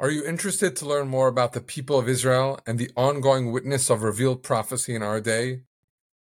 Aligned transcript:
Are 0.00 0.10
you 0.10 0.24
interested 0.24 0.76
to 0.76 0.86
learn 0.86 1.08
more 1.08 1.28
about 1.28 1.52
the 1.52 1.60
people 1.60 1.98
of 1.98 2.08
Israel 2.08 2.58
and 2.66 2.78
the 2.78 2.90
ongoing 2.96 3.52
witness 3.52 3.90
of 3.90 4.02
revealed 4.02 4.42
prophecy 4.42 4.94
in 4.94 5.02
our 5.02 5.20
day? 5.20 5.64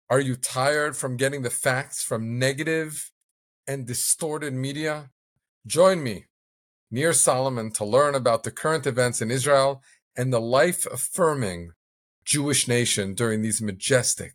Are 0.10 0.20
you 0.20 0.36
tired 0.36 0.98
from 0.98 1.16
getting 1.16 1.44
the 1.44 1.52
facts 1.52 2.02
from 2.02 2.40
negative 2.40 3.12
and 3.68 3.86
distorted 3.86 4.55
media? 4.55 5.12
Join 5.68 6.02
me, 6.02 6.26
Nir 6.90 7.13
Salomon, 7.13 7.70
to 7.74 7.86
learn 7.86 8.16
about 8.16 8.42
the 8.42 8.50
current 8.50 8.88
events 8.88 9.21
in 9.21 9.29
Israel 9.29 9.83
and 10.15 10.33
the 10.33 10.41
life 10.41 10.87
affirming 10.87 11.73
Jewish 12.25 12.67
nation 12.67 13.13
during 13.13 13.44
these 13.44 13.62
majestic, 13.62 14.33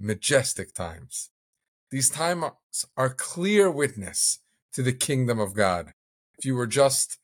majestic 0.00 0.72
times. 0.72 1.28
These 1.90 2.08
times 2.08 2.46
are 2.96 3.10
clear 3.10 3.70
witness 3.70 4.38
to 4.72 4.82
the 4.82 4.94
kingdom 4.94 5.38
of 5.38 5.52
God. 5.52 5.92
If 6.38 6.46
you 6.46 6.54
were 6.54 6.66
just 6.66 7.18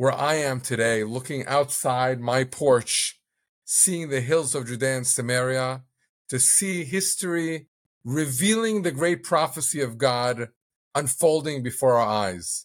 where 0.00 0.14
I 0.14 0.36
am 0.36 0.62
today, 0.62 1.04
looking 1.04 1.44
outside 1.44 2.22
my 2.22 2.42
porch, 2.42 3.20
seeing 3.66 4.08
the 4.08 4.22
hills 4.22 4.54
of 4.54 4.66
Judea 4.66 4.96
and 4.96 5.06
Samaria, 5.06 5.82
to 6.30 6.40
see 6.40 6.84
history 6.84 7.66
revealing 8.02 8.80
the 8.80 8.92
great 8.92 9.22
prophecy 9.22 9.82
of 9.82 9.98
God 9.98 10.48
unfolding 10.94 11.62
before 11.62 11.98
our 11.98 12.08
eyes. 12.08 12.64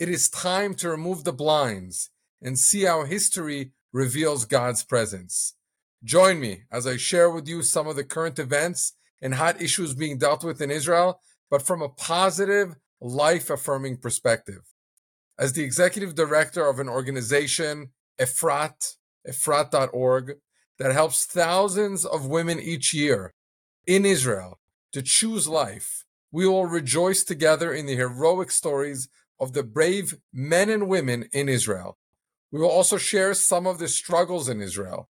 It 0.00 0.08
is 0.08 0.28
time 0.28 0.74
to 0.74 0.90
remove 0.90 1.22
the 1.22 1.32
blinds 1.32 2.10
and 2.42 2.58
see 2.58 2.82
how 2.82 3.04
history 3.04 3.70
reveals 3.92 4.44
God's 4.44 4.82
presence. 4.82 5.54
Join 6.02 6.40
me 6.40 6.62
as 6.72 6.84
I 6.84 6.96
share 6.96 7.30
with 7.30 7.46
you 7.46 7.62
some 7.62 7.86
of 7.86 7.94
the 7.94 8.02
current 8.02 8.40
events 8.40 8.94
and 9.20 9.34
hot 9.34 9.62
issues 9.62 9.94
being 9.94 10.18
dealt 10.18 10.42
with 10.42 10.60
in 10.60 10.72
Israel, 10.72 11.20
but 11.48 11.62
from 11.62 11.80
a 11.80 11.88
positive, 11.88 12.74
life 13.00 13.50
affirming 13.50 13.98
perspective 13.98 14.62
as 15.38 15.52
the 15.52 15.64
executive 15.64 16.14
director 16.14 16.66
of 16.66 16.78
an 16.78 16.88
organization, 16.88 17.90
Efrat, 18.20 18.96
Efrat.org, 19.28 20.34
that 20.78 20.92
helps 20.92 21.24
thousands 21.24 22.04
of 22.04 22.26
women 22.26 22.58
each 22.58 22.92
year 22.92 23.34
in 23.86 24.04
Israel 24.04 24.58
to 24.92 25.02
choose 25.02 25.48
life, 25.48 26.04
we 26.30 26.46
will 26.46 26.66
rejoice 26.66 27.24
together 27.24 27.72
in 27.72 27.86
the 27.86 27.96
heroic 27.96 28.50
stories 28.50 29.08
of 29.40 29.52
the 29.52 29.62
brave 29.62 30.14
men 30.32 30.70
and 30.70 30.88
women 30.88 31.28
in 31.32 31.48
Israel. 31.48 31.98
We 32.50 32.60
will 32.60 32.70
also 32.70 32.98
share 32.98 33.34
some 33.34 33.66
of 33.66 33.78
the 33.78 33.88
struggles 33.88 34.48
in 34.48 34.60
Israel. 34.60 35.08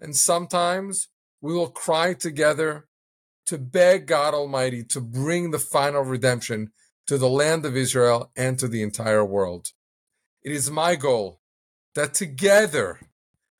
And 0.00 0.14
sometimes 0.14 1.08
we 1.40 1.52
will 1.54 1.70
cry 1.70 2.14
together 2.14 2.86
to 3.46 3.58
beg 3.58 4.06
God 4.06 4.34
Almighty 4.34 4.82
to 4.84 5.00
bring 5.00 5.50
the 5.50 5.58
final 5.58 6.02
redemption 6.02 6.72
to 7.06 7.18
the 7.18 7.28
land 7.28 7.64
of 7.66 7.76
Israel 7.76 8.30
and 8.36 8.58
to 8.58 8.68
the 8.68 8.82
entire 8.82 9.24
world. 9.24 9.72
It 10.42 10.52
is 10.52 10.70
my 10.70 10.96
goal 10.96 11.40
that 11.94 12.14
together 12.14 13.00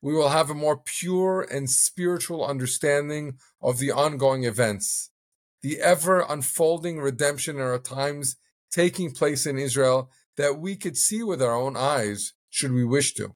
we 0.01 0.13
will 0.13 0.29
have 0.29 0.49
a 0.49 0.55
more 0.55 0.77
pure 0.77 1.41
and 1.41 1.69
spiritual 1.69 2.45
understanding 2.45 3.37
of 3.61 3.79
the 3.79 3.91
ongoing 3.91 4.43
events, 4.43 5.09
the 5.61 5.79
ever 5.79 6.25
unfolding 6.27 6.99
redemption 6.99 7.55
in 7.55 7.61
our 7.61 7.79
times 7.79 8.35
taking 8.71 9.11
place 9.11 9.45
in 9.45 9.57
Israel 9.57 10.09
that 10.37 10.59
we 10.59 10.75
could 10.75 10.97
see 10.97 11.23
with 11.23 11.41
our 11.41 11.55
own 11.55 11.77
eyes 11.77 12.33
should 12.49 12.71
we 12.71 12.83
wish 12.83 13.13
to. 13.15 13.35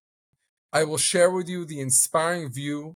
I 0.72 0.84
will 0.84 0.98
share 0.98 1.32
with 1.32 1.50
you 1.50 1.66
the 1.66 1.80
inspiring 1.80 2.52
view 2.52 2.96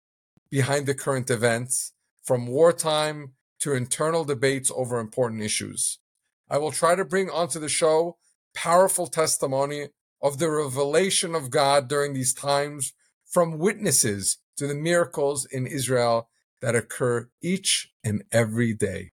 behind 0.51 0.85
the 0.85 0.93
current 0.93 1.31
events, 1.31 1.93
from 2.23 2.45
wartime 2.45 3.33
to 3.59 3.73
internal 3.73 4.23
debates 4.23 4.71
over 4.75 4.99
important 4.99 5.41
issues. 5.41 5.99
I 6.49 6.57
will 6.57 6.71
try 6.71 6.95
to 6.95 7.05
bring 7.05 7.29
onto 7.29 7.59
the 7.59 7.69
show 7.69 8.17
powerful 8.53 9.07
testimony 9.07 9.89
of 10.21 10.37
the 10.39 10.49
revelation 10.49 11.35
of 11.35 11.49
God 11.49 11.87
during 11.87 12.13
these 12.13 12.33
times 12.33 12.93
from 13.25 13.57
witnesses 13.57 14.37
to 14.57 14.67
the 14.67 14.75
miracles 14.75 15.45
in 15.45 15.65
Israel 15.65 16.29
that 16.61 16.75
occur 16.75 17.29
each 17.41 17.91
and 18.03 18.23
every 18.31 18.73
day. 18.73 19.11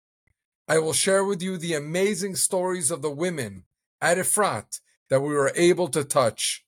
I 0.68 0.80
will 0.80 0.94
share 0.94 1.24
with 1.24 1.42
you 1.42 1.58
the 1.58 1.76
amazing 1.76 2.36
stories 2.36 2.92
of 2.92 3.02
the 3.02 3.12
women 3.12 3.64
at 4.02 4.18
Efrat 4.18 4.82
that 5.10 5.22
we 5.22 5.34
were 5.34 5.54
able 5.56 5.88
to 5.90 6.04
touch 6.04 6.66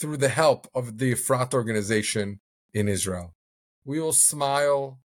through 0.00 0.16
the 0.16 0.30
help 0.30 0.66
of 0.74 0.98
the 0.98 1.12
Efrat 1.12 1.52
organization 1.52 2.40
in 2.72 2.88
Israel. 2.88 3.34
We 3.84 4.00
will 4.00 4.14
smile, 4.14 5.00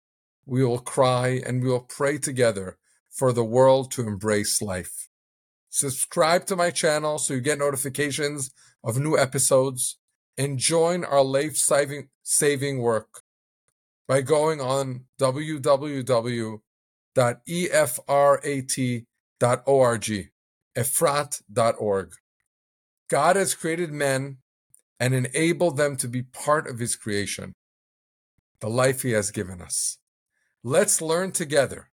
we 0.46 0.64
will 0.64 0.80
cry, 0.80 1.42
and 1.46 1.64
we 1.64 1.70
will 1.70 1.82
pray 1.82 2.20
together 2.20 2.78
for 3.18 3.34
the 3.34 3.44
world 3.44 3.92
to 3.92 4.08
embrace 4.08 4.62
life. 4.62 5.10
Subscribe 5.70 6.46
to 6.46 6.56
my 6.56 6.70
channel 6.70 7.18
so 7.18 7.34
you 7.34 7.42
get 7.42 7.58
notifications 7.58 8.52
of 8.84 9.00
new 9.00 9.18
episodes 9.18 9.98
and 10.38 10.60
join 10.60 11.04
our 11.04 11.24
life 11.24 11.56
saving, 11.56 12.80
work 12.80 13.24
by 14.08 14.22
going 14.22 14.62
on 14.62 15.06
www.efrat.org, 15.20 16.60
efrat.org. 20.78 22.14
God 23.10 23.36
has 23.36 23.56
created 23.56 23.92
men 23.92 24.38
and 25.00 25.14
enabled 25.14 25.78
them 25.78 25.96
to 25.96 26.08
be 26.08 26.22
part 26.22 26.68
of 26.68 26.80
his 26.80 26.96
creation, 26.96 27.54
the 28.60 28.70
life 28.70 29.02
he 29.02 29.12
has 29.12 29.32
given 29.32 29.62
us. 29.62 29.98
Let's 30.64 31.02
learn 31.02 31.32
together 31.32 31.90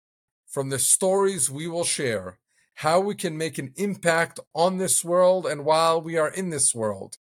from 0.52 0.70
the 0.70 0.80
stories 0.80 1.50
we 1.50 1.66
will 1.66 1.86
share 1.86 2.38
how 2.76 3.00
we 3.00 3.16
can 3.16 3.38
make 3.38 3.58
an 3.58 3.72
impact 3.78 4.40
on 4.54 4.78
this 4.78 5.04
world 5.04 5.46
and 5.46 5.64
while 5.64 6.02
we 6.02 6.18
are 6.18 6.30
in 6.30 6.50
this 6.50 6.76
world 6.76 7.18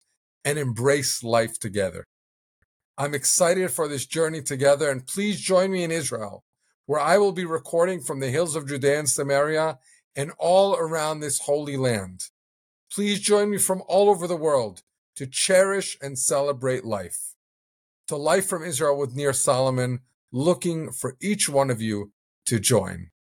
and 0.44 0.58
embrace 0.58 1.24
life 1.24 1.58
together. 1.58 2.04
I'm 2.96 3.14
excited 3.14 3.70
for 3.72 3.88
this 3.88 4.06
journey 4.06 4.42
together 4.42 4.88
and 4.88 5.06
please 5.06 5.40
join 5.40 5.72
me 5.72 5.82
in 5.82 5.90
Israel 5.90 6.44
where 6.86 7.00
I 7.00 7.18
will 7.18 7.32
be 7.32 7.44
recording 7.44 8.00
from 8.00 8.20
the 8.20 8.30
hills 8.30 8.54
of 8.54 8.68
Judea 8.68 9.00
and 9.00 9.08
Samaria 9.08 9.78
and 10.14 10.30
all 10.38 10.76
around 10.76 11.18
this 11.18 11.40
holy 11.40 11.76
land. 11.76 12.28
Please 12.92 13.20
join 13.20 13.50
me 13.50 13.58
from 13.58 13.82
all 13.88 14.08
over 14.08 14.28
the 14.28 14.36
world 14.36 14.82
to 15.16 15.26
cherish 15.26 15.98
and 16.00 16.16
celebrate 16.16 16.84
life. 16.84 17.34
To 18.06 18.16
Life 18.16 18.46
from 18.46 18.62
Israel 18.62 18.96
with 18.96 19.16
Nir 19.16 19.32
Salomon, 19.32 20.00
looking 20.30 20.92
for 20.92 21.16
each 21.20 21.48
one 21.48 21.70
of 21.70 21.82
you 21.82 22.12
to 22.46 22.60
join. 22.60 23.10